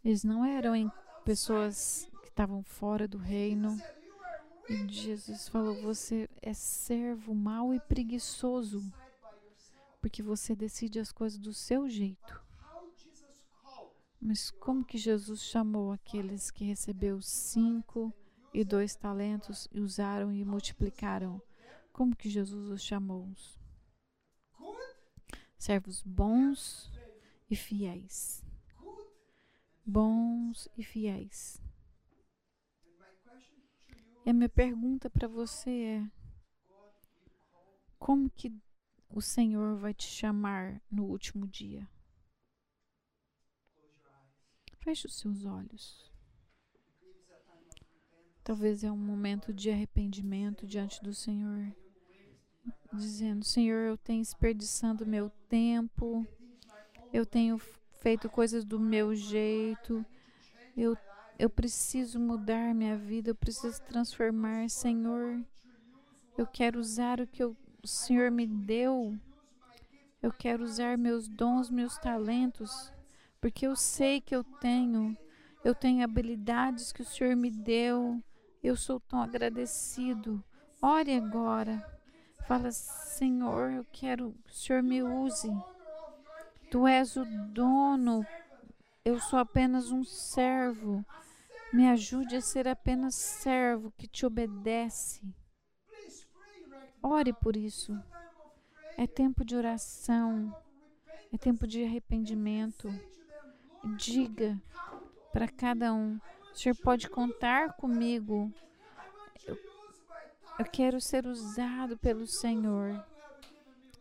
[0.05, 0.93] Eles não eram
[1.25, 3.77] pessoas que estavam fora do reino.
[4.69, 8.83] E Jesus falou: Você é servo mau e preguiçoso,
[10.01, 12.45] porque você decide as coisas do seu jeito.
[14.21, 18.13] Mas como que Jesus chamou aqueles que recebeu cinco
[18.53, 21.41] e dois talentos e usaram e multiplicaram?
[21.93, 23.29] Como que Jesus os chamou?
[25.59, 26.93] Servos bons
[27.51, 28.45] e fiéis.
[29.85, 31.61] Bons e fiéis.
[34.25, 36.11] E a minha pergunta para você é:
[37.99, 38.53] como que
[39.09, 41.89] o Senhor vai te chamar no último dia?
[44.79, 46.13] Feche os seus olhos.
[48.45, 51.75] Talvez é um momento de arrependimento diante do Senhor,
[52.97, 56.27] dizendo: Senhor, eu tenho desperdiçando meu tempo,
[57.13, 57.59] eu tenho
[58.01, 60.05] feito coisas do meu jeito,
[60.77, 60.97] eu,
[61.39, 65.43] eu preciso mudar minha vida, eu preciso transformar, Senhor.
[66.37, 69.19] Eu quero usar o que eu- o Senhor me deu,
[70.23, 72.93] eu quero usar meus dons, meus talentos,
[73.41, 75.17] porque eu sei que eu tenho,
[75.65, 78.23] eu tenho habilidades que o Senhor me deu,
[78.63, 80.43] eu sou tão agradecido.
[80.83, 81.96] Ore agora.
[82.47, 85.51] Fala, Senhor, eu quero que o Senhor me use.
[86.71, 88.25] Tu és o dono,
[89.05, 91.05] eu sou apenas um servo.
[91.73, 95.23] Me ajude a ser apenas servo que te obedece.
[97.03, 98.01] Ore por isso.
[98.97, 100.55] É tempo de oração.
[101.33, 102.89] É tempo de arrependimento.
[103.97, 104.61] Diga
[105.33, 106.21] para cada um:
[106.53, 108.53] o Senhor pode contar comigo.
[110.59, 113.05] Eu quero ser usado pelo Senhor.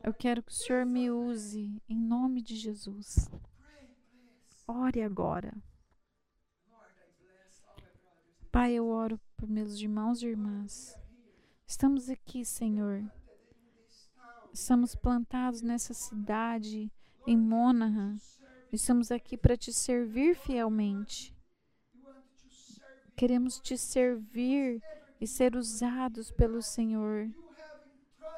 [0.02, 3.30] Eu quero que o Senhor me use em nome de Jesus.
[4.66, 5.54] Ore agora.
[8.50, 10.98] Pai, eu oro por meus irmãos e irmãs.
[11.68, 13.04] Estamos aqui, Senhor.
[14.54, 16.90] Estamos plantados nessa cidade,
[17.28, 18.16] em Monaghan.
[18.72, 21.36] Estamos aqui para te servir fielmente.
[23.18, 24.82] Queremos te servir
[25.20, 27.30] e ser usados pelo Senhor.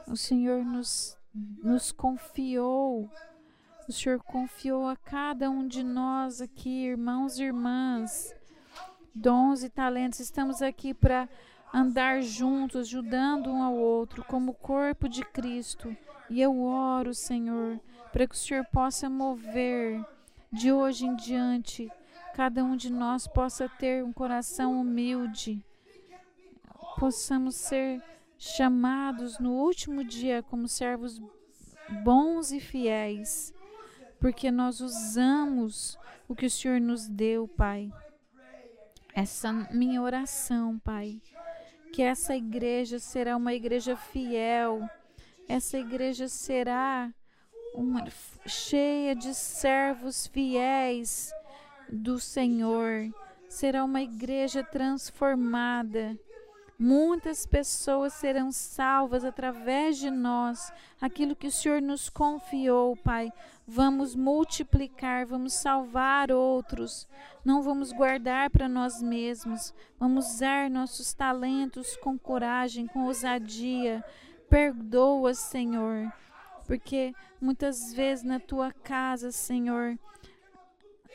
[0.08, 3.10] O Senhor nos, nos confiou.
[3.88, 8.36] O Senhor confiou a cada um de nós aqui, irmãos e irmãs,
[9.14, 10.20] dons e talentos.
[10.20, 11.28] Estamos aqui para
[11.74, 15.96] andar juntos, ajudando um ao outro, como corpo de Cristo.
[16.30, 17.80] E eu oro, Senhor,
[18.12, 20.04] para que o Senhor possa mover
[20.52, 21.92] de hoje em diante.
[22.34, 25.64] Cada um de nós possa ter um coração humilde,
[27.00, 28.02] possamos ser
[28.38, 31.22] chamados no último dia como servos
[32.04, 33.54] bons e fiéis,
[34.20, 37.92] porque nós usamos o que o Senhor nos deu, Pai.
[39.14, 41.22] Essa minha oração, Pai,
[41.94, 44.88] que essa igreja será uma igreja fiel,
[45.48, 47.12] essa igreja será
[47.74, 48.04] uma
[48.46, 51.32] cheia de servos fiéis
[51.90, 53.10] do Senhor,
[53.48, 56.18] será uma igreja transformada.
[56.80, 60.72] Muitas pessoas serão salvas através de nós.
[61.02, 63.34] Aquilo que o Senhor nos confiou, Pai.
[63.68, 67.08] Vamos multiplicar, vamos salvar outros.
[67.44, 69.74] Não vamos guardar para nós mesmos.
[70.00, 74.06] Vamos usar nossos talentos com coragem, com ousadia.
[74.48, 76.14] Perdoa, Senhor,
[76.68, 79.98] porque muitas vezes na tua casa, Senhor,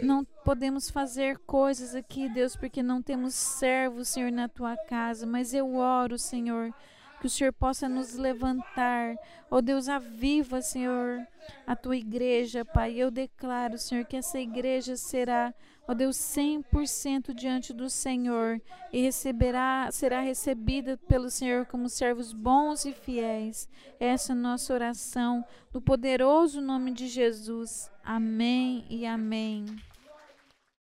[0.00, 5.26] não podemos fazer coisas aqui, Deus, porque não temos servos, Senhor, na tua casa.
[5.26, 6.72] Mas eu oro, Senhor,
[7.20, 9.16] que o Senhor possa nos levantar.
[9.50, 11.18] Ó Deus, aviva, Senhor,
[11.66, 12.94] a tua igreja, Pai.
[12.94, 15.54] Eu declaro, Senhor, que essa igreja será,
[15.86, 18.60] ó Deus, 100% diante do Senhor
[18.92, 23.68] e receberá, será recebida pelo Senhor como servos bons e fiéis.
[23.98, 27.90] Essa é a nossa oração, no poderoso nome de Jesus.
[28.04, 29.66] Amém e amém.